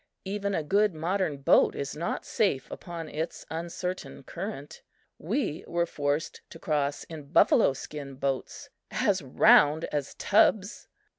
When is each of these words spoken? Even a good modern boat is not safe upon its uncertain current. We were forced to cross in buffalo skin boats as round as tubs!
Even 0.25 0.55
a 0.55 0.63
good 0.63 0.95
modern 0.95 1.37
boat 1.37 1.75
is 1.75 1.95
not 1.95 2.25
safe 2.25 2.71
upon 2.71 3.07
its 3.07 3.45
uncertain 3.51 4.23
current. 4.23 4.81
We 5.19 5.63
were 5.67 5.85
forced 5.85 6.41
to 6.49 6.57
cross 6.57 7.03
in 7.03 7.25
buffalo 7.31 7.73
skin 7.73 8.15
boats 8.15 8.71
as 8.89 9.21
round 9.21 9.85
as 9.93 10.15
tubs! 10.15 10.87